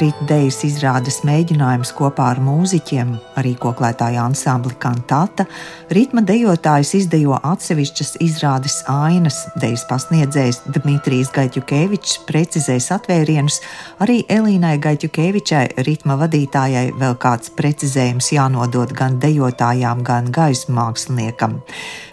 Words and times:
rītdienas 0.00 0.60
izrādes 0.66 1.18
mēģinājums 1.26 1.92
kopā 1.96 2.30
ar 2.32 2.40
mūziķiem, 2.42 3.12
arī 3.40 3.52
koklētāju 3.60 4.20
ansambli 4.22 4.74
Kantata. 4.80 5.44
Ritma 5.92 6.22
dejotājs 6.26 6.94
izdejo 6.96 7.36
atsevišķas 7.36 8.14
izrādes 8.24 8.78
ainas, 8.90 9.42
dejas 9.60 9.84
pasniedzējs 9.90 10.62
Dmitrijs 10.78 11.32
Gaitjukevičs 11.36 12.22
precizēs 12.28 12.88
atvērienus, 12.96 13.60
arī 14.04 14.22
Elīnai 14.32 14.78
Gaitjukevičai, 14.82 15.66
ritma 15.86 16.16
vadītājai, 16.22 16.86
vēl 17.00 17.18
kāds 17.20 17.52
precizējums 17.58 18.32
jānodod 18.36 18.96
gan 18.96 19.20
dejotājām, 19.22 20.06
gan 20.06 20.32
gaismu 20.32 20.78
māksliniekam. 20.80 21.60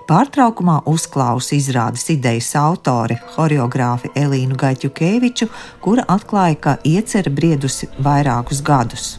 Pārtraukumā 0.09 0.79
uzklausa 0.89 1.53
izrādes 1.53 2.07
idejas 2.09 2.47
autore, 2.57 3.19
choreogrāfi 3.35 4.09
Elīnu 4.17 4.55
Gaitjukeviču, 4.57 5.45
kura 5.85 6.07
atklāja, 6.09 6.55
ka 6.63 6.73
iecerē 6.81 7.29
briedusi 7.29 7.91
vairākus 8.01 8.63
gadus. 8.65 9.11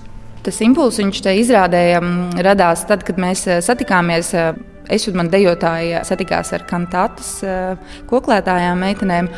Tas 0.43 0.59
impulss 0.67 0.99
viņš 0.99 1.23
te 1.23 1.37
izrādēja 1.39 2.03
radās 2.43 2.83
tad, 2.91 3.07
kad 3.07 3.23
mēs 3.23 3.47
eh, 3.47 3.63
satikāmies. 3.63 4.35
Eh, 4.35 4.61
es 4.91 5.07
un 5.07 5.21
man 5.21 5.29
dejotāji 5.31 6.01
satikās 6.09 6.51
ar 6.57 6.65
kantātas 6.67 7.37
eh, 7.47 7.77
koklētājām 8.11 8.83
meitenēm. 8.83 9.31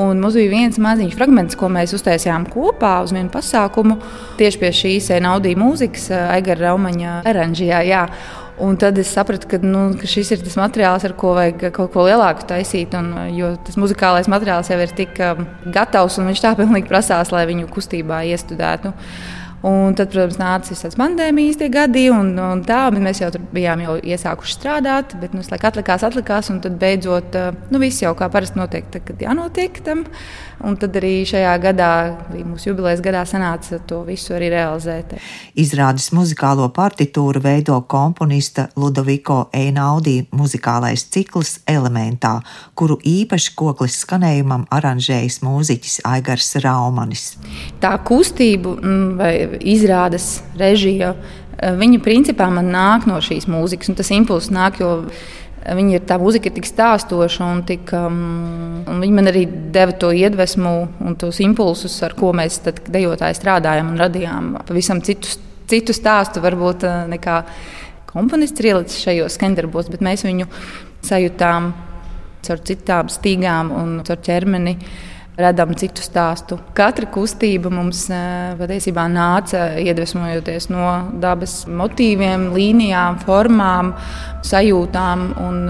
Un 0.00 0.20
mums 0.22 0.36
bija 0.36 0.52
viens 0.52 0.76
maziņš 0.78 1.16
fragments, 1.16 1.56
ko 1.58 1.70
mēs 1.72 1.96
uztaisījām 1.96 2.44
kopā 2.52 2.98
uz 3.06 3.14
vienu 3.16 3.32
pasākumu. 3.32 3.96
Tieši 4.38 4.60
pie 4.60 4.70
šīs 4.82 5.08
naudīja 5.24 5.58
mūzikas, 5.58 6.10
Aigara 6.36 6.68
Raumaņa 6.68 7.16
oranžijā. 7.26 8.04
Un 8.60 8.76
tad 8.76 8.98
es 9.00 9.08
sapratu, 9.14 9.48
ka, 9.48 9.58
nu, 9.64 9.86
ka 9.96 10.08
šis 10.10 10.34
ir 10.34 10.42
tas 10.44 10.58
materiāls, 10.60 11.04
ar 11.08 11.14
ko 11.18 11.32
vajag 11.36 11.70
kaut 11.76 11.94
ko 11.94 12.04
lielāku 12.04 12.44
taisīt. 12.50 12.92
Un, 12.98 13.12
jo 13.32 13.54
tas 13.64 13.78
muzikālais 13.80 14.28
materiāls 14.28 14.68
jau 14.68 14.78
ir 14.84 14.92
tik 14.96 15.20
um, 15.24 15.46
gatavs, 15.72 16.18
un 16.20 16.28
viņš 16.28 16.44
tā 16.44 16.54
pilnīgi 16.60 16.90
prasās, 16.90 17.32
lai 17.32 17.46
viņu 17.48 17.70
kustībā 17.72 18.22
iestudētu. 18.34 18.92
Un 19.66 19.92
tad, 19.92 20.08
protams, 20.08 20.38
nāca 20.40 20.72
šis 20.72 20.96
pandēmijas 20.96 21.58
gadi, 21.72 22.06
un, 22.14 22.32
un 22.40 22.62
tā, 22.64 22.86
mēs 22.96 23.20
jau 23.20 23.28
tur 23.34 23.42
bijām 23.52 23.82
jau 23.84 23.98
iesākuši 24.00 24.56
strādāt, 24.56 25.16
bet 25.20 25.34
nu, 25.36 25.44
atlikās, 25.44 26.04
atlikās, 26.06 26.48
un 26.52 26.62
tad 26.64 26.78
beidzot, 26.80 27.36
uh, 27.36 27.58
nu, 27.68 27.80
viss 27.82 28.00
jau 28.00 28.14
kā 28.16 28.30
parasti 28.32 28.60
notiek, 28.60 28.88
tad, 28.92 29.04
kad 29.08 29.20
jānotiek 29.20 29.82
tam. 29.84 30.06
Un 30.60 30.74
tad 30.76 30.92
arī 30.98 31.22
šajā 31.24 31.52
gadā, 31.62 31.90
arī 32.28 32.42
mūsu 32.44 32.68
jubilejas 32.68 33.00
gadā, 33.00 33.22
sanāca 33.24 33.78
to 33.88 34.02
visu 34.04 34.34
arī 34.36 34.50
realizēt. 34.52 35.14
Izrādes 35.56 36.10
muzikālo 36.12 36.66
partitūru 36.76 37.40
veido 37.40 37.78
komponista 37.88 38.66
Ludoviko 38.76 39.46
Einaudī 39.56 40.18
muzikālais 40.36 41.06
cikls 41.14 41.54
Elementā, 41.64 42.34
kuru 42.76 42.98
īpaši 43.00 43.54
koklis 43.56 44.02
skanējumam 44.04 44.66
aranžējis 44.76 45.40
mūziķis 45.46 46.02
Aigars 46.10 46.52
Raumanis. 46.60 47.24
Tā 47.80 47.94
kustība 48.04 48.76
mm, 48.76 49.16
vai 49.16 49.32
izrādes 49.58 50.40
režija, 50.58 51.14
viņa 51.60 52.00
principā 52.04 52.48
man 52.52 52.70
nāk 52.72 53.06
no 53.10 53.18
šīs 53.20 53.48
mūzikas, 53.50 53.90
un 53.92 53.98
tas 53.98 54.10
impulss 54.16 54.52
nāk, 54.54 54.80
jo 54.80 54.94
Viņa 55.60 55.98
ir 55.98 56.04
tā 56.08 56.16
mūzika, 56.16 56.48
ir 56.48 56.54
tik 56.56 56.64
stāstoša, 56.64 57.44
un, 57.44 57.58
tik, 57.68 57.90
um, 57.92 58.80
un 58.88 59.02
viņa 59.02 59.12
man 59.12 59.28
arī 59.28 59.42
deva 59.74 59.92
to 59.92 60.08
iedvesmu 60.16 60.72
un 61.04 61.18
tos 61.20 61.36
impulsus, 61.44 61.98
ar 62.06 62.14
ko 62.16 62.30
mēs 62.36 62.62
dejotāji 62.64 63.36
strādājam 63.36 63.90
un 63.92 64.00
radījām 64.00 64.48
pavisam 64.64 65.02
citu, 65.04 65.36
citu 65.68 65.92
stāstu, 65.92 66.40
varbūt 66.40 66.86
uh, 66.88 67.02
nekā 67.12 67.42
komponists 68.08 68.64
ir 68.64 68.70
ielicis 68.70 69.04
šajos 69.04 69.36
skandarbos, 69.36 69.92
bet 69.92 70.00
mēs 70.06 70.24
viņu 70.24 70.48
sajūtām 71.04 71.68
caur 72.48 72.64
citām 72.64 73.12
stīgām 73.12 73.74
un 73.76 73.94
caur 74.08 74.24
ķermeni 74.24 74.78
radām 75.42 75.74
citu 75.78 76.04
stāstu. 76.04 76.58
Katra 76.76 77.08
kustība 77.10 77.72
mums 77.72 78.06
eh, 78.12 78.52
patiesībā 78.58 79.06
nāca 79.12 79.70
iedvesmojoties 79.82 80.70
no 80.72 80.88
dabas 81.22 81.62
motīviem, 81.68 82.50
līnijām, 82.54 83.20
formām, 83.24 83.94
sajūtām. 84.46 85.24
Un 85.46 85.62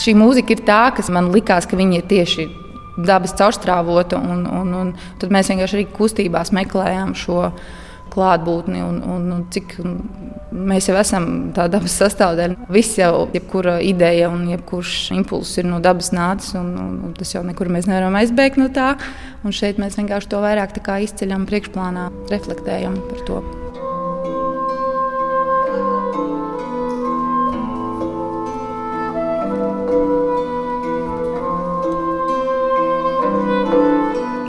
šī 0.00 0.16
mūzika 0.18 0.56
ir 0.56 0.66
tā, 0.66 0.82
kas 0.96 1.10
man 1.14 1.32
likās, 1.34 1.68
ka 1.70 1.78
viņi 1.80 2.00
ir 2.00 2.06
tieši 2.10 2.48
dabas 2.96 3.34
caurstrāvota, 3.34 4.20
un, 4.20 4.44
un, 4.46 4.74
un 4.78 4.92
tad 5.18 5.32
mēs 5.34 5.50
vienkārši 5.50 5.80
arī 5.80 5.86
kustībās 5.96 6.52
meklējām 6.54 7.14
šo 7.18 7.48
klātbūtni 8.14 8.82
un, 8.84 9.00
un, 9.14 9.26
un 9.34 9.44
cik 9.54 9.76
mēs 10.54 10.88
jau 10.88 10.96
esam 11.00 11.26
tā 11.56 11.66
dabas 11.72 11.96
sastāvdaļa. 11.98 12.68
Viss 12.74 12.98
jau, 13.00 13.26
jebkura 13.34 13.80
ideja 13.84 14.30
un 14.32 14.46
jebkurš 14.52 15.10
impulss 15.16 15.58
ir 15.58 15.68
no 15.68 15.80
dabas 15.84 16.12
nācis, 16.14 16.54
un, 16.60 16.70
un, 16.78 16.94
un 17.08 17.18
tas 17.18 17.34
jau 17.34 17.42
nekur 17.46 17.72
mēs 17.74 17.90
nevaram 17.90 18.16
aizbēgt 18.20 18.60
no 18.62 18.70
tā. 18.74 18.94
Un 19.44 19.54
šeit 19.56 19.82
mēs 19.82 19.98
vienkārši 20.00 20.30
to 20.30 20.40
vairāk 20.44 20.78
izceļam 20.78 21.48
priekšplānā, 21.50 22.08
reflektējam 22.30 22.98
par 23.10 23.28
to. 23.28 23.42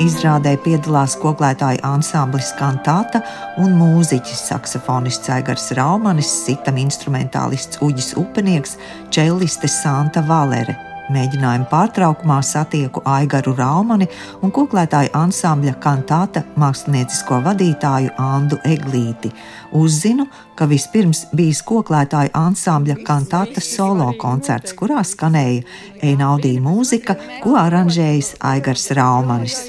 Izrādē 0.04 0.58
piedalās 0.60 1.14
koklētāju 1.22 1.80
ansamblis 1.88 2.50
Kantāta 2.60 3.22
un 3.64 3.78
mūziķis, 3.80 4.42
saksofonists 4.50 5.32
Aigars 5.32 5.70
Raumanis, 5.78 6.34
sitam 6.44 6.76
instrumentālists 6.82 7.80
Uģis 7.86 8.12
Upenieks, 8.20 8.76
čelliste 9.16 9.72
Santa 9.72 10.26
Valere. 10.28 10.95
Mēģinājuma 11.14 11.68
pārtraukumā 11.70 12.40
satieku 12.42 13.04
Aigaru 13.06 13.54
Raumani 13.58 14.08
un 14.42 14.54
koklētāju 14.56 15.12
ansambļa 15.14 15.76
kantāta 15.84 16.42
māksliniecisko 16.58 17.42
vadītāju 17.46 18.16
Andu 18.22 18.58
Eglīti. 18.66 19.30
Uzzinu, 19.78 20.26
ka 20.58 20.66
vispirms 20.72 21.28
bijis 21.36 21.62
koklētāju 21.68 22.34
ansambļa 22.40 22.98
kantāta 23.06 23.62
solo 23.62 24.12
koncerts, 24.22 24.74
kurā 24.74 25.04
skanēja 25.06 25.62
Einaudī 26.06 26.56
mūzika, 26.64 27.20
ko 27.44 27.54
aranžējis 27.62 28.36
Aigars 28.54 28.90
Raumanis. 28.98 29.62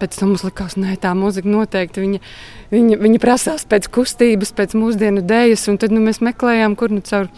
Pēc 0.00 0.16
tam 0.16 0.32
mums 0.32 0.44
likās, 0.46 0.76
ka 0.78 0.96
tā 1.02 1.12
mūzika 1.18 1.50
noteikti 1.50 2.00
viņa, 2.00 2.20
viņa, 2.72 2.98
viņa 3.04 3.20
prasās 3.20 3.66
pēc 3.68 3.90
kustības, 3.92 4.54
pēc 4.56 4.74
mūsdienu 4.80 5.22
dēļas. 5.28 5.68
Tad 5.82 5.92
nu, 5.94 6.00
mēs 6.06 6.22
meklējām, 6.24 6.76
kur 6.80 6.94
nu 6.94 7.04
caur 7.04 7.28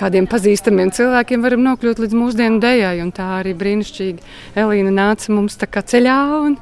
kādiem 0.00 0.28
pazīstamiem 0.30 0.92
cilvēkiem 0.96 1.44
varam 1.46 1.64
nokļūt 1.64 2.04
līdz 2.04 2.20
mūsdienu 2.20 2.62
dēļai. 2.62 3.10
Tā 3.16 3.32
arī 3.40 3.56
brīnišķīgi 3.56 4.60
Elīna 4.60 4.94
nāca 5.00 5.32
mums 5.32 5.56
ceļā, 5.60 6.20
un, 6.44 6.58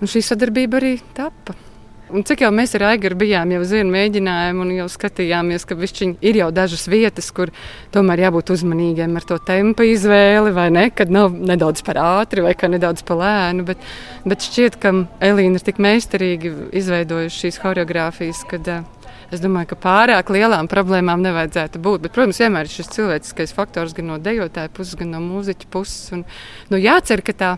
un 0.00 0.12
šī 0.14 0.22
sadarbība 0.30 0.80
arī 0.80 0.96
tapa. 1.18 1.58
Un 2.06 2.22
cik 2.22 2.44
jau 2.44 2.52
mēs 2.54 2.70
ar 2.78 2.84
Aigaru 2.92 3.16
bijām 3.18 3.50
jau 3.50 3.64
zinu 3.66 3.90
mēģinājumu 3.90 4.62
un 4.62 4.68
jau 4.76 4.84
skatījāmies, 4.92 5.64
ka 5.66 5.74
višķiņ 5.74 6.12
ir 6.22 6.38
jau 6.38 6.52
dažas 6.54 6.84
vietas, 6.86 7.32
kur 7.34 7.50
tomēr 7.94 8.22
jābūt 8.28 8.52
uzmanīgiem 8.54 9.18
ar 9.18 9.26
to 9.26 9.40
tempa 9.42 9.82
izvēli, 9.82 10.52
vai 10.54 10.68
ne, 10.70 10.84
kad 10.94 11.10
nav 11.10 11.34
nedaudz 11.34 11.82
par 11.86 11.98
ātri 11.98 12.46
vai 12.46 12.54
nedaudz 12.54 13.02
par 13.06 13.18
lēnu, 13.24 13.66
bet, 13.66 13.82
bet 14.22 14.46
šķiet, 14.46 14.78
ka 14.78 14.94
Elīna 15.18 15.58
ir 15.58 15.66
tik 15.66 15.82
meistarīgi 15.82 16.54
izveidojusi 16.78 17.42
šīs 17.42 17.58
choreogrāfijas, 17.64 18.44
kad 18.54 18.70
uh, 18.70 18.86
Es 19.34 19.40
domāju, 19.42 19.72
ka 19.72 19.76
pārāk 19.82 20.28
lielām 20.30 20.68
problēmām 20.70 21.22
nevajadzētu 21.24 21.80
būt. 21.82 22.04
Bet, 22.04 22.12
protams, 22.14 22.38
vienmēr 22.38 22.68
ir 22.68 22.70
šis 22.70 22.92
cilvēciskais 22.94 23.54
faktors 23.56 23.94
gan 23.96 24.06
no 24.12 24.18
dejotāja 24.22 24.70
puses, 24.70 24.94
gan 24.98 25.10
no 25.16 25.22
mūziķa 25.24 25.66
puses. 25.72 26.12
Un, 26.14 26.22
nu, 26.70 26.78
jācer, 26.78 27.24
ka 27.26 27.34
tā 27.34 27.48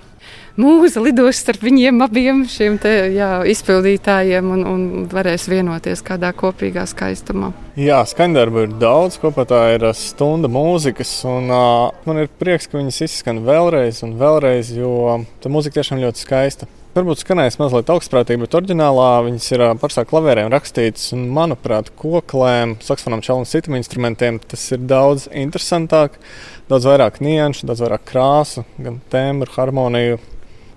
mūza 0.56 1.03
lidos 1.05 1.43
starp 1.43 1.67
viņiem 1.67 2.01
abiem 2.06 2.41
šiem 2.49 2.79
te, 2.81 2.95
jā, 3.12 3.29
izpildītājiem 3.53 4.49
un, 4.56 4.65
un 4.71 4.89
varēs 5.12 5.45
vienoties 5.53 6.01
kādā 6.06 6.33
kopīgā 6.37 6.87
skaistumā. 6.89 7.53
Jā, 7.77 8.00
skaņdarbu 8.09 8.65
ir 8.65 8.75
daudz, 8.81 9.21
kopā 9.21 9.45
tā 9.49 9.61
ir 9.77 9.85
stunda 9.93 10.49
mūzikas. 10.49 11.12
Un, 11.29 11.53
uh, 11.53 11.93
man 12.09 12.25
ir 12.25 12.32
prieks, 12.41 12.70
ka 12.70 12.81
viņas 12.81 13.05
izskan 13.11 13.44
vēlreiz 13.44 14.00
un 14.09 14.17
vēlreiz, 14.20 14.73
jo 14.73 15.20
tā 15.44 15.53
mūzika 15.53 15.82
tiešām 15.82 16.00
ļoti 16.00 16.25
skaista. 16.25 16.73
Varbūt 16.99 17.21
skanēs 17.23 17.61
mazliet 17.61 17.91
augstprātīgi, 17.95 18.41
bet 18.43 18.55
oriģinālā 18.59 19.11
viņas 19.23 19.45
ir 19.53 19.62
pašā 19.79 20.03
klavierēm 20.11 20.49
rakstītas. 20.50 21.12
Un, 21.15 21.29
manuprāt, 21.31 21.93
koklēm, 22.00 22.73
saksofonam, 22.83 23.23
čalam 23.23 23.45
un 23.45 23.47
citiem 23.47 23.77
instrumentiem 23.79 24.41
tas 24.43 24.65
ir 24.75 24.83
daudz 24.91 25.29
interesantāk, 25.31 26.17
daudz 26.67 26.89
vairāk 26.91 27.21
nianšu, 27.23 27.69
daudz 27.71 27.85
vairāk 27.85 28.03
krāsu, 28.09 28.67
gan 28.83 28.99
tembru, 29.15 29.53
harmoniju. 29.55 30.19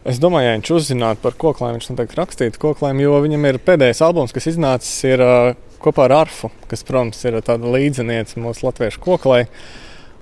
Es 0.06 0.22
domāju, 0.22 0.52
ja 0.52 0.54
viņš 0.60 0.74
uzzinātu 0.78 1.26
par 1.26 1.40
koklēm, 1.42 1.80
viņš 1.80 1.90
noteikti 1.90 2.22
rakstītu 2.22 2.62
koklēm, 2.68 3.02
jo 3.02 3.18
viņam 3.26 3.50
ir 3.50 3.62
pēdējais 3.66 4.06
albums, 4.06 4.38
kas 4.38 4.52
iznācis 4.54 4.94
ir, 5.10 5.26
uh, 5.26 5.58
kopā 5.82 6.06
ar 6.06 6.20
Arfu, 6.20 6.54
kas, 6.70 6.86
protams, 6.86 7.26
ir 7.26 7.42
tāda 7.42 7.74
līdziniece 7.80 8.38
mūsu 8.46 8.70
latviešu 8.70 9.02
koklē. 9.02 9.48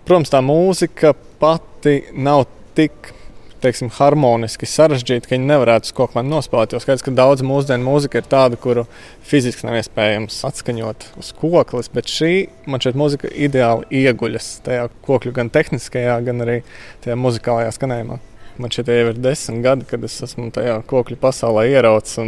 Protams, 0.07 0.31
tā 0.31 0.39
mūzika 0.47 1.11
pati 1.43 2.05
nav 2.15 2.47
tik 2.79 3.17
teiksim, 3.63 3.91
harmoniski 3.93 4.67
sarežģīti, 4.69 5.27
ka 5.27 5.35
viņi 5.35 5.49
nevarētu 5.49 5.89
uz 5.89 5.95
kā 5.97 6.23
nospēlēt. 6.25 6.75
Jo 6.75 6.81
skaidrs, 6.83 7.05
ka 7.05 7.13
daudz 7.15 7.43
mūsdienu 7.45 7.85
mūzika 7.85 8.21
ir 8.21 8.29
tāda, 8.31 8.59
kuru 8.59 8.85
fiziski 9.25 9.67
nav 9.67 9.79
iespējams 9.81 10.39
atskaņot 10.49 11.05
uz 11.21 11.33
koklis, 11.39 11.91
bet 11.93 12.11
šī 12.11 12.33
man 12.69 12.83
šeit 12.83 12.97
mūzika 12.99 13.31
ideāli 13.31 14.03
ieguļas 14.03 14.49
tajā 14.65 14.87
kokļu 15.05 15.35
gan 15.37 15.53
tehniskajā, 15.53 16.17
gan 16.27 16.45
arī 16.47 16.61
tajā 17.05 17.19
muzikālajā 17.19 17.75
skanējumā. 17.77 18.19
Man 18.59 18.73
šeit 18.75 18.89
jau 18.91 19.13
ir 19.13 19.21
desmit 19.23 19.63
gadi, 19.63 19.87
kad 19.87 20.03
es 20.03 20.17
esmu 20.25 20.49
tajā 20.55 20.81
kokļu 20.89 21.19
pasaulē 21.21 21.69
ieraudzis 21.71 22.19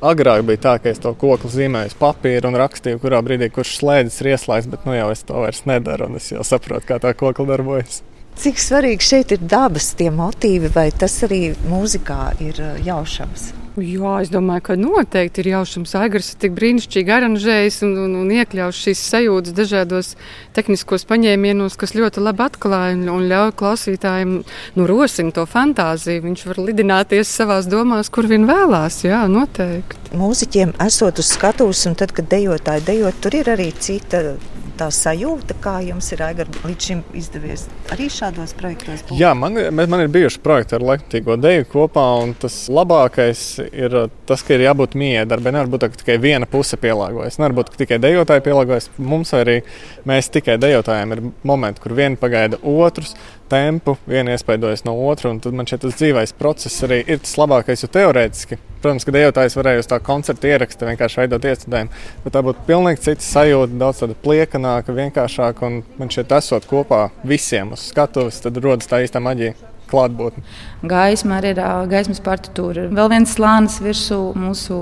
Agrāk 0.00 0.46
bija 0.48 0.56
tā, 0.64 0.70
ka 0.80 0.88
es 0.88 1.00
to 1.04 1.10
koku 1.12 1.50
zīmēju 1.52 1.90
uz 1.90 1.94
papīra 2.00 2.48
un 2.48 2.56
rakstīju, 2.56 3.02
kurā 3.02 3.18
brīdī 3.20 3.50
kurš 3.52 3.74
slēdzis 3.82 4.22
ir 4.22 4.30
ieslēgts, 4.30 4.70
bet 4.72 4.86
nu 4.88 4.94
jau 4.96 5.10
es 5.12 5.20
to 5.28 5.42
vairs 5.42 5.66
nedaru, 5.68 6.08
es 6.16 6.30
jau 6.32 6.46
saprotu, 6.46 6.86
kā 6.88 6.96
tā 7.02 7.12
koka 7.12 7.44
darbojas. 7.44 8.00
Cik 8.38 8.60
svarīgi 8.62 9.04
šeit 9.04 9.32
ir 9.34 9.40
dabas 9.42 9.90
tie 9.98 10.10
motīvi, 10.14 10.70
vai 10.74 10.90
tas 10.94 11.18
arī 11.26 11.50
mūzikā 11.68 12.20
ir 12.44 12.62
jaušams? 12.86 13.50
Jā, 13.78 14.16
es 14.18 14.30
domāju, 14.32 14.64
ka 14.66 14.74
noteikti 14.74 15.44
ir 15.44 15.48
jaušams. 15.52 15.92
Aigars 16.00 16.32
ir 16.32 16.40
tik 16.42 16.54
brīnišķīgi 16.56 17.12
aranžējis 17.14 17.76
un, 17.86 17.92
un, 18.02 18.16
un 18.18 18.32
iekļaus 18.34 18.80
šīs 18.82 19.02
sajūtas 19.12 19.54
dažādos 19.54 20.10
tehniskos 20.56 21.06
paņēmienos, 21.08 21.78
kas 21.78 21.94
ļoti 21.94 22.24
labi 22.24 22.44
atklāja 22.48 22.96
un, 22.98 23.06
un 23.14 23.28
ļauj 23.30 23.54
klausītājiem 23.60 24.34
nu, 24.42 24.88
rosina 24.90 25.32
to 25.36 25.46
fantāziju. 25.48 26.24
Viņš 26.26 26.46
var 26.50 26.62
lidināties 26.66 27.30
savās 27.30 27.70
domās, 27.70 28.10
kur 28.10 28.26
vien 28.30 28.48
vēlās. 28.50 29.04
Jā, 29.06 29.22
noteikti. 29.30 30.16
Mūziķiem 30.18 30.74
esot 30.82 31.22
uz 31.22 31.30
skatuves, 31.30 31.86
un 31.86 31.94
tad, 32.00 32.16
kad 32.16 32.26
dejotāji 32.32 32.88
dejot, 32.90 33.22
tur 33.22 33.38
ir 33.38 33.54
arī 33.54 33.70
cita 33.78 34.34
tā 34.80 34.88
sajūta, 34.94 35.56
kā 35.62 35.76
jums 35.84 36.08
ir 36.14 36.22
Aigar, 36.24 36.48
līdz 36.64 36.86
šim 36.88 37.02
izdevies 37.16 37.66
arī 37.92 38.08
šādos 38.12 38.54
projektos? 38.58 39.04
Būt? 39.08 39.18
Jā, 39.20 39.32
man, 39.36 39.58
man 39.76 40.04
ir 40.04 40.12
bijuši 40.12 40.40
projekti 40.44 40.76
ar 40.78 40.84
Latviju 40.86 41.36
deju 41.40 41.66
kopā, 41.70 42.06
un 42.22 42.32
tas 42.40 42.56
labākais 42.72 43.42
ir 43.68 43.96
tas, 44.28 44.44
ka 44.46 44.56
ir 44.56 44.64
jābūt 44.64 44.96
miedarbam. 45.00 45.54
Nevar 45.56 45.70
būt 45.72 45.84
tā, 45.84 45.90
ka 45.92 46.00
tikai 46.02 46.16
viena 46.22 46.48
puse 46.50 46.78
pielāgojas. 46.80 47.40
Nevar 47.40 47.56
būt, 47.58 47.72
ka 47.72 47.82
tikai 47.82 48.00
dejotāji 48.02 48.46
pielāgojas. 48.46 48.88
Mums 49.00 49.34
arī 49.36 49.60
mēs 50.08 50.30
tikai 50.32 50.56
dejotājiem 50.62 51.16
ir 51.16 51.24
momenti, 51.46 51.82
kur 51.84 51.96
viena 51.98 52.20
pagaida 52.20 52.60
otrus 52.62 53.16
tempu, 53.50 53.98
viena 54.08 54.36
iespaidojas 54.36 54.86
no 54.86 54.96
otras, 55.10 55.32
un 55.34 55.42
tad 55.44 55.56
man 55.56 55.68
šķiet, 55.68 55.86
tas 55.86 56.00
dzīvais 56.00 56.36
process 56.38 56.86
arī 56.86 57.02
ir 57.04 57.22
tas 57.22 57.38
labākais, 57.40 57.84
jo 57.84 57.92
teorētiski 57.92 58.60
Protams, 58.80 59.04
ka 59.04 59.12
dejotājs 59.12 59.54
varēja 59.58 59.82
uz 59.82 59.88
tā 59.90 59.98
koncerta 60.00 60.48
ieraksta 60.48 60.86
vienkārši 60.88 61.18
veidot 61.20 61.44
iestudējumu, 61.44 61.98
bet 62.24 62.32
tā 62.32 62.40
būtu 62.46 62.62
pilnīgi 62.64 63.02
cita 63.04 63.26
sajūta, 63.26 63.76
daudz 63.82 64.00
tāda 64.00 64.16
pliekanāka, 64.24 64.94
vienkāršāka. 64.96 65.68
Un 65.68 65.98
man 66.00 66.12
šeit 66.12 66.32
esot 66.32 66.64
kopā 66.68 67.02
visiem 67.20 67.74
uz 67.76 67.84
skatuves, 67.90 68.40
tad 68.40 68.56
rodas 68.64 68.88
tā 68.88 69.02
īsta 69.04 69.20
maģija. 69.20 69.52
Klātbūtne. 69.90 70.44
Gaisma 70.86 71.40
arī 71.40 71.50
ir 71.52 71.60
gaismas 71.90 72.22
partitūra. 72.24 72.86
Vēl 72.94 73.10
viens 73.12 73.32
slānis 73.36 73.80
virsū 73.84 74.20
mūsu 74.38 74.78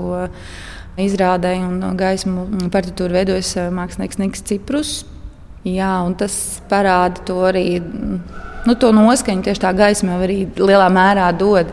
izrādē, 1.01 1.55
un 1.65 1.97
gaismu 1.99 2.69
partitūru 2.71 3.17
veidojas 3.17 3.55
mākslinieks 3.73 4.21
Niks 4.21 4.45
Ciprus. 4.47 4.93
Jā, 5.67 5.97
un 6.07 6.15
tas 6.15 6.61
parāda 6.71 7.25
to 7.27 7.41
arī 7.49 7.65
nu, 8.67 8.75
to 8.75 8.91
noskaņu, 8.95 9.45
tieši 9.47 9.63
tā 9.63 9.73
gaisma 9.77 10.19
arī 10.23 10.43
lielā 10.59 10.89
mērā 10.93 11.31
dod 11.37 11.71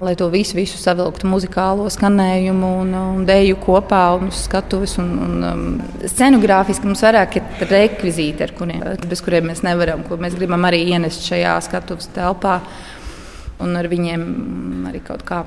lai 0.00 0.14
to 0.16 0.28
visu, 0.32 0.56
visu 0.56 0.78
savilktu 0.80 1.28
muzikālo 1.28 1.84
skanējumu 1.92 2.70
un, 2.82 2.94
un 2.96 3.24
dēļu 3.28 3.58
kopā 3.60 4.02
un 4.16 4.30
skatuves. 4.32 4.96
Un, 5.02 5.10
un, 5.26 5.34
um, 5.44 5.64
scenogrāfiski 6.08 6.88
mums 6.88 7.04
vairāk 7.04 7.36
ir 7.36 7.68
rekvizīti, 7.68 8.48
kuriem, 8.56 8.84
bez 9.10 9.20
kuriem 9.24 9.50
mēs 9.50 9.60
nevaram, 9.66 10.04
ko 10.08 10.16
mēs 10.20 10.38
gribam 10.38 10.64
arī 10.68 10.86
ienest 10.94 11.26
šajā 11.28 11.58
skatuves 11.68 12.08
telpā 12.16 12.60
un 13.60 13.76
ar 13.76 13.88
viņiem 13.92 14.22
arī 14.88 15.02
kaut 15.04 15.24
kā 15.28 15.42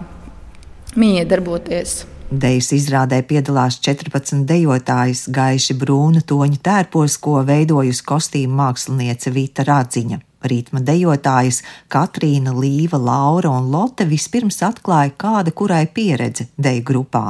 miedarboties. 1.01 2.03
Dejas 2.33 2.71
izrādē 2.73 3.19
piedalās 3.29 3.79
14 3.83 4.45
dejotājas 4.49 5.27
gaiši 5.33 5.75
brūna 5.77 6.21
toņa 6.25 6.61
tērpos, 6.65 7.17
ko 7.21 7.41
veidojusi 7.45 8.05
kostīmu 8.09 8.57
māksliniece 8.61 9.33
Vita 9.33 9.65
Rādziņa. 9.65 10.21
Rītma 10.43 10.81
dejotājas 10.83 11.61
Katrīna, 11.91 12.53
Līva, 12.57 12.99
Laura 12.99 13.53
un 13.57 13.69
Lotte 13.73 14.07
vispirms 14.09 14.61
atklāja, 14.65 15.13
kāda 15.17 15.53
kurai 15.55 15.85
pieredze 15.87 16.49
deju 16.57 16.83
grupā. 16.89 17.25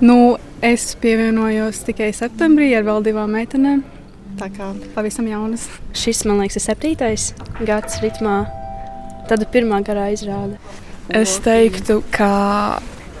Nu, 0.00 0.36
es 0.62 0.90
pievienojos 1.00 1.84
tikai 1.88 2.10
septembrī 2.16 2.74
ar 2.78 2.86
vēl 2.88 3.06
divām 3.08 3.32
meitenēm. 3.36 3.84
Tā 4.38 4.50
kā 4.54 4.70
pavisam 4.94 5.26
jaunas. 5.26 5.66
Šis, 5.96 6.22
man 6.28 6.42
liekas, 6.42 6.60
ir 6.60 6.66
septītais 6.68 7.32
gads 7.66 7.98
ritmā. 8.04 8.44
Tad 9.28 9.42
pirmā 9.52 9.80
garā 9.84 10.10
izrāde. 10.14 10.60
Es 11.08 11.38
teiktu, 11.42 12.02
ka 12.12 12.78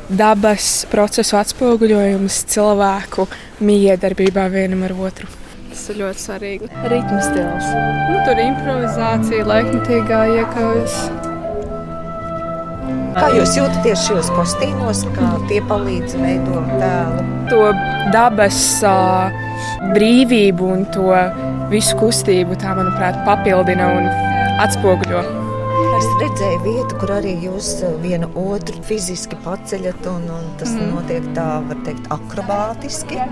dabas 0.08 0.86
procesu 0.92 1.36
atspoguļojums 1.40 2.42
cilvēku 2.52 3.26
miedarbībā 3.64 4.46
vienam 4.52 4.86
ar 4.86 4.94
otru. 5.08 5.28
Tas 5.78 5.92
ir 5.92 5.98
ļoti 6.00 6.18
svarīgi. 6.18 6.68
Ritmu 6.90 7.18
stils. 7.22 7.66
Nu, 8.10 8.16
tur 8.26 8.40
improvizācija, 8.42 9.44
laikmatīgā 9.46 10.22
iekaujas. 10.40 10.96
Kā 13.14 13.28
jūs 13.36 13.54
jūtaties 13.60 14.02
šajos 14.08 14.32
kostīmos, 14.34 15.04
kā 15.14 15.28
tie 15.46 15.60
palīdz 15.70 16.18
veidot 16.18 16.74
tēlu? 16.80 17.22
To 17.52 17.62
dabas 18.10 18.58
uh, 18.82 19.30
brīvību 19.94 20.74
un 20.74 20.84
to 20.98 21.14
visu 21.70 21.94
kustību, 22.02 22.58
tā 22.58 22.74
manuprāt, 22.74 23.22
papildina 23.28 23.92
un 24.00 24.10
atspoguļo. 24.66 25.22
Es 25.94 26.12
redzēju 26.18 26.60
vietu, 26.66 26.98
kur 26.98 27.16
arī 27.22 27.38
jūs 27.46 27.76
vienu 28.02 28.34
otru 28.50 28.82
fiziski 28.86 29.38
paceļat, 29.46 30.10
un, 30.10 30.26
un 30.42 30.54
tas 30.58 30.74
mm. 30.74 30.90
notiek 30.90 31.34
tā, 31.38 31.50
var 31.70 31.86
teikt, 31.86 32.10
akrobātiski. 32.18 33.22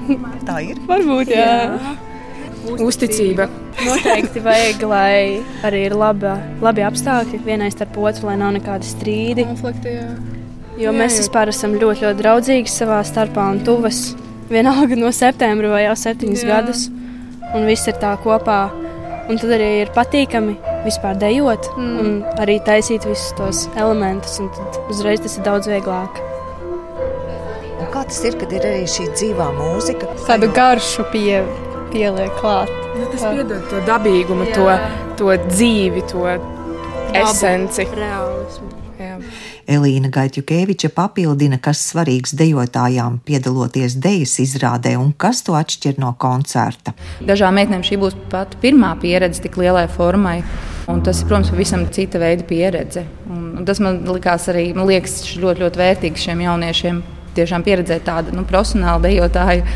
Tā 0.47 0.63
ir. 0.71 0.87
Varbūt, 0.87 1.35
jā. 1.35 1.55
jā. 1.75 1.97
Uzticība. 2.87 3.47
Noteikti 3.77 4.41
vajag, 4.43 4.83
lai 4.89 5.19
arī 5.67 5.85
ir 5.91 5.95
laba, 5.99 6.37
labi 6.65 6.85
apstākļi 6.87 7.43
vienai 7.45 7.71
starp 7.75 7.99
otru, 8.01 8.31
lai 8.31 8.39
nav 8.41 8.55
nekādi 8.57 8.89
strīdi. 8.89 9.47
Konflikti, 9.49 9.95
jā. 9.99 10.09
Jo 10.77 10.91
jā, 10.91 10.97
mēs 10.97 11.17
vispār 11.23 11.53
esam 11.53 11.77
ļoti, 11.81 12.05
ļoti 12.05 12.21
draudzīgi 12.21 12.73
savā 12.73 13.01
starpā 13.07 13.47
un 13.55 13.63
tuvas. 13.65 14.11
Vienalga 14.51 14.99
no 14.99 15.11
septembra 15.15 15.73
vai 15.73 15.87
jau 15.87 15.95
septiņus 15.99 16.43
jā. 16.45 16.49
gadus, 16.53 16.87
un 17.57 17.65
viss 17.69 17.89
ir 17.89 17.97
tā 18.03 18.13
kopā. 18.23 18.67
Un 19.27 19.41
tad 19.41 19.57
arī 19.57 19.71
ir 19.83 19.89
patīkami 19.95 20.55
vispār 20.85 21.17
dejot 21.19 21.67
mm. 21.75 21.95
un 22.03 22.11
arī 22.39 22.61
taisīt 22.62 23.09
visus 23.09 23.33
tos 23.39 23.65
elementus. 23.75 24.39
Tad 24.39 24.93
uzreiz 24.93 25.25
tas 25.25 25.35
ir 25.39 25.47
daudz 25.49 25.71
vieglāk. 25.71 26.21
Un 27.77 27.91
kā 27.93 28.05
tas 28.07 28.21
ir, 28.29 28.37
kad 28.39 28.53
ir 28.55 28.69
arī 28.69 28.85
šī 28.91 29.09
dzīvā 29.17 29.49
mūzika? 29.57 30.12
Tādu 30.29 30.53
garšu 30.55 31.09
pie, 31.12 31.41
pieliek 31.97 32.39
klāt. 32.41 32.73
Nu, 32.97 33.09
tas 33.13 33.27
piedod 33.27 33.69
to 33.71 33.83
dabīgumu, 33.89 34.49
to, 34.55 34.71
to 35.19 35.37
dzīvi, 35.49 36.05
to 36.13 36.25
esenci. 37.17 37.88
Realismu. 37.97 38.73
Elīna 39.67 40.12
Gaitjukeviča 40.15 40.93
papildina, 40.95 41.59
kas 41.59 41.81
svarīgs 41.88 42.37
dejotājām 42.38 43.19
piedaloties 43.26 43.97
dejas 43.99 44.37
izrādē 44.45 44.93
un 45.00 45.11
kas 45.19 45.43
to 45.47 45.57
atšķir 45.59 45.99
no 45.99 46.12
koncerta. 46.23 46.95
Dažām 47.26 47.59
meitenēm 47.59 47.83
šī 47.87 47.99
būs 47.99 48.15
pat 48.31 48.55
pirmā 48.62 48.93
pieredze 49.03 49.43
tik 49.43 49.59
lielai 49.59 49.88
formai. 49.91 50.38
Un 50.87 51.03
tas 51.03 51.19
ir, 51.19 51.26
protams, 51.26 51.50
pavisam 51.50 51.83
cita 51.91 52.21
veida 52.23 52.47
pieredze. 52.47 53.03
Un 53.26 53.67
tas 53.67 53.83
man 53.83 54.05
likās 54.07 54.47
arī 54.53 54.69
man 54.76 54.87
liekas, 54.87 55.19
ļoti, 55.35 55.67
ļoti 55.67 55.83
vērtīgs 55.83 56.29
šiem 56.29 56.47
jauniešiem. 56.47 57.03
Tiešām 57.37 57.67
pieredzēt 57.67 58.07
tādu 58.07 58.33
nu, 58.38 58.47
profesionālu 58.49 59.03
dejotāju 59.11 59.67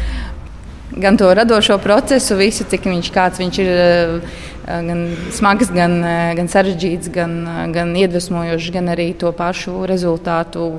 gan 0.97 1.16
to 1.16 1.35
radošo 1.35 1.78
procesu, 1.78 2.37
visu, 2.37 2.64
cik 2.68 2.87
viņš, 2.88 3.11
viņš 3.38 3.59
ir 3.62 3.70
eh, 3.70 4.38
gan 4.66 5.04
smags, 5.35 5.70
gan, 5.75 5.99
eh, 6.04 6.32
gan 6.38 6.49
sarežģīts, 6.50 7.12
gan, 7.14 7.37
eh, 7.47 7.66
gan 7.75 7.94
iedvesmojošs, 7.97 8.73
gan 8.75 8.90
arī 8.94 9.12
to 9.18 9.32
pašu 9.32 9.87
rezultātu 9.90 10.73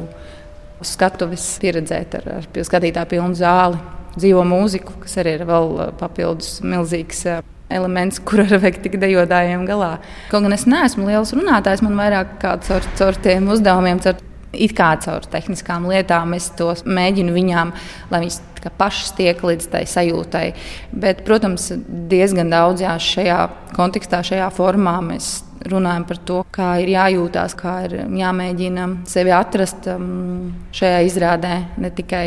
skatuves 0.82 1.46
pieredzēt 1.62 2.18
ar, 2.20 2.28
ar 2.40 2.50
skatītāju 2.52 3.12
pilnu 3.14 3.38
zāli, 3.38 3.80
dzīvo 4.18 4.44
mūziku, 4.48 4.98
kas 5.04 5.16
arī 5.22 5.38
ir 5.40 5.46
vēl 5.46 5.94
papildus 6.00 6.60
milzīgs. 6.62 7.26
Elements, 7.72 8.18
kur 8.20 8.42
ar 8.44 8.58
veikt 8.60 8.82
tik 8.84 8.98
dejotājiem 9.00 9.62
galā. 9.64 10.02
Kaut 10.28 10.44
gan 10.44 10.52
es 10.52 10.66
neesmu 10.68 11.06
liels 11.08 11.32
runātājs, 11.32 11.80
man 11.86 11.96
vairāk 11.96 12.34
kā 12.42 12.58
caur, 12.68 12.84
caur 13.00 13.16
tiem 13.24 13.48
uzdevumiem, 13.48 14.02
caur 14.04 14.18
it 14.52 14.74
kā 14.76 14.90
caur 15.00 15.24
tehniskām 15.32 15.88
lietām, 15.88 16.36
es 16.36 16.50
to 16.60 16.74
mēģinu 16.84 17.32
viņām, 17.32 17.72
lai 18.12 18.20
viņas 18.26 18.42
pašas 18.70 19.16
tiek 19.18 19.42
līdz 19.42 19.70
tai 19.74 19.86
sajūtai. 19.90 20.46
Bet, 20.92 21.24
protams, 21.26 21.72
diezgan 22.12 22.54
daudz 22.54 22.84
jā, 22.86 22.94
šajā 23.02 23.40
kontekstā, 23.74 24.22
šajā 24.28 24.52
formā 24.54 25.00
mēs 25.06 25.40
runājam 25.72 26.06
par 26.10 26.20
to, 26.26 26.40
kā 26.54 26.72
ir 26.82 26.94
jājūtās, 26.96 27.56
kā 27.58 27.76
ir 27.88 27.98
jāmēģina 28.18 28.88
sevi 29.10 29.34
atrast 29.36 29.90
um, 29.94 30.52
šajā 30.76 31.04
izrādē. 31.08 31.54
Ne 31.82 31.92
tikai 31.96 32.26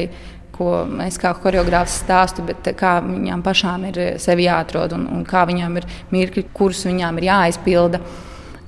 ko 0.55 0.85
es 1.03 1.19
kā 1.19 1.33
choreogrāfs 1.35 2.01
stāstu, 2.05 2.45
bet 2.47 2.69
kā 2.79 2.97
viņām 3.05 3.43
pašām 3.45 3.89
ir 3.91 4.01
sevi 4.23 4.47
jāatrod 4.47 4.95
un, 4.95 5.09
un 5.11 5.25
kā 5.27 5.43
viņām 5.49 5.81
ir 5.81 5.89
mirkļi, 6.15 6.47
kurus 6.55 6.85
viņām 6.87 7.19
ir 7.19 7.29
jāizpilda 7.31 8.01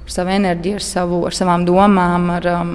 ar 0.06 0.14
savu 0.16 0.34
enerģiju, 0.34 0.80
ar, 0.80 0.86
savu, 0.86 1.20
ar 1.28 1.36
savām 1.36 1.66
domām. 1.68 2.30
Ar, 2.38 2.48
um, 2.56 2.74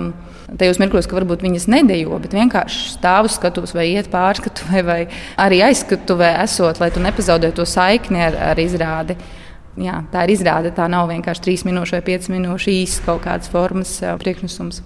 tajos 0.59 0.79
mirkļos, 0.81 1.07
ka 1.07 1.19
varbūt 1.19 1.45
viņas 1.45 1.67
nedejo, 1.71 2.17
bet 2.23 2.35
vienkārši 2.35 2.95
stāv 2.95 3.29
uz 3.29 3.37
skatuves 3.37 3.75
vai 3.77 3.91
iet 3.93 4.11
pārskatu, 4.13 4.67
vai, 4.87 5.03
arī 5.39 5.61
aizskatuvē 5.67 6.33
esot, 6.45 6.81
lai 6.81 6.91
tu 6.93 7.03
nepazaudētu 7.03 7.61
to 7.61 7.67
saikni 7.69 8.25
ar, 8.29 8.39
ar 8.51 8.61
izrādi. 8.61 9.17
Jā, 9.79 10.01
tā 10.11 10.25
ir 10.25 10.33
izrāde. 10.33 10.73
Tā 10.75 10.83
nav 10.91 11.05
vienkārši 11.07 11.43
trīs 11.45 11.61
minūšu 11.63 11.95
vai 11.95 12.01
piecas 12.09 12.27
minūšu 12.27 12.73
īsts 12.73 13.03
kaut 13.05 13.21
kādas 13.23 13.47
formas 13.47 13.93
priekšnesums. 14.19 14.81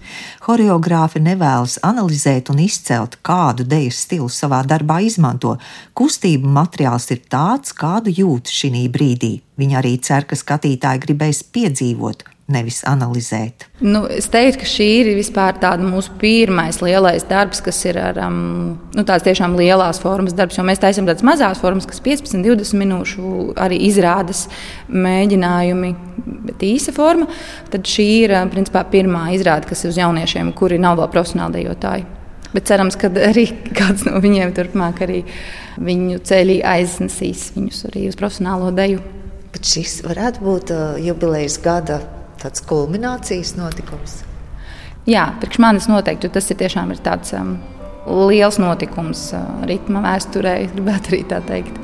Horeogrāfi 0.45 1.23
nevēlas 1.25 1.79
analizēt 1.81 2.51
un 2.53 2.61
izcelt, 2.61 3.17
kādu 3.25 3.65
dejas 3.65 4.03
stilu 4.05 4.29
savā 4.29 4.61
darbā 4.69 4.99
izmanto. 5.07 5.55
Kustību 5.97 6.53
materiāls 6.59 7.09
ir 7.17 7.25
tāds, 7.25 7.73
kādu 7.73 8.13
jūt 8.13 8.53
šī 8.53 8.85
brīdī. 8.93 9.33
Viņa 9.57 9.81
arī 9.81 9.97
cer, 10.05 10.29
ka 10.29 10.37
skatītāji 10.37 11.01
gribēs 11.07 11.41
piedzīvot 11.49 12.27
nevis 12.51 12.83
analizēt. 12.85 13.65
Nu, 13.81 14.03
es 14.11 14.27
teiktu, 14.29 14.61
ka 14.61 14.67
šī 14.69 14.87
ir 14.99 15.07
vispār 15.17 15.57
tāda 15.61 15.85
mūsu 15.85 16.13
pirmais 16.21 16.77
lielais 16.83 17.25
darbs, 17.25 17.61
kas 17.65 17.79
ir 17.89 17.97
ar 17.97 18.19
um, 18.27 18.35
nu, 18.93 19.01
tādas 19.01 19.25
tiešām 19.25 19.55
lielās 19.57 19.97
formas 20.01 20.35
darbs. 20.37 20.59
Jo 20.59 20.65
mēs 20.67 20.81
taisām 20.83 21.07
tādas 21.09 21.25
mazas 21.25 21.61
formas, 21.61 21.87
kas 21.89 22.03
15, 22.05 22.43
20 22.45 22.77
minūšu 22.81 23.31
arī 23.65 23.79
izrādes 23.87 24.45
mēģinājumi, 24.93 25.93
bet 26.51 26.65
īsa 26.67 26.93
forma. 26.95 27.25
Tad 27.73 27.89
šī 27.89 28.09
ir 28.27 28.35
um, 28.37 28.51
principā 28.53 28.85
pirmā 28.93 29.31
izrāde, 29.33 29.65
kas 29.71 29.81
ir 29.81 29.95
uz 29.95 29.97
jauniešiem, 30.03 30.53
kuri 30.57 30.77
nav 30.81 30.99
vēl 31.01 31.09
profesionāli 31.15 31.63
dejotāji. 31.63 32.05
Bet 32.53 32.69
cerams, 32.69 32.95
ka 32.99 33.09
arī 33.09 33.47
kāds 33.75 34.05
no 34.05 34.21
viņiem 34.21 34.53
turpmāk 34.55 35.01
arī 35.03 35.23
viņu 35.81 36.21
ceļā 36.29 36.61
aiznesīs 36.75 37.49
viņus 37.57 37.87
arī 37.89 38.05
uz 38.11 38.19
profesionālo 38.19 38.69
deju. 38.75 39.01
Bet 39.55 39.65
šis 39.65 40.03
varētu 40.05 40.45
būt 40.45 40.71
uh, 40.75 40.85
jubilejas 41.01 41.57
gada 41.63 42.03
tāds 42.41 42.63
kulminācijas 42.67 43.55
notikums? 43.59 44.21
Jā, 45.05 45.27
priekš 45.41 45.61
manis 45.61 45.89
noteikti, 45.91 46.31
tas 46.33 46.49
ir 46.49 46.57
tiešām 46.63 46.93
ir 46.95 47.01
tāds 47.05 47.35
um, 47.37 47.57
liels 48.29 48.57
notikums 48.61 49.27
uh, 49.37 49.45
ritma 49.69 50.01
vēsturē, 50.05 50.57
gribētu 50.73 51.13
arī 51.13 51.23
tā 51.29 51.41
teikt. 51.45 51.81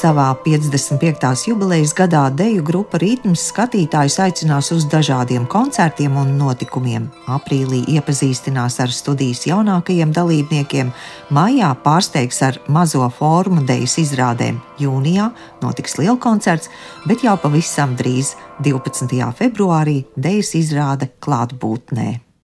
Savā 0.00 0.30
55. 0.40 1.50
jubilejas 1.50 1.90
gadā 1.92 2.22
deju 2.32 2.62
grupa 2.64 2.96
Rītms 3.02 3.42
skatītājus 3.50 4.14
aicinās 4.24 4.70
uz 4.72 4.86
dažādiem 4.88 5.44
koncertiem 5.50 6.14
un 6.16 6.30
notikumiem. 6.38 7.10
Aprīlī 7.28 7.82
iepazīstinās 7.98 8.78
ar 8.80 8.94
studijas 8.96 9.42
jaunākajiem 9.50 10.14
dalībniekiem, 10.16 10.94
maijā 11.36 11.74
pārsteigs 11.84 12.40
ar 12.48 12.56
mazo 12.72 13.04
formu 13.18 13.66
dejas 13.68 13.98
izrādēm. 14.00 14.62
Jūnijā 14.80 15.28
notiks 15.60 15.98
liela 16.00 16.16
koncerts, 16.16 16.72
bet 17.04 17.26
jau 17.26 17.36
pavisam 17.44 17.92
drīz, 18.00 18.38
12. 18.64 19.20
februārī, 19.36 20.00
dejas 20.16 20.56
izrāde 20.56 21.12
klātbūtnē. 21.20 22.29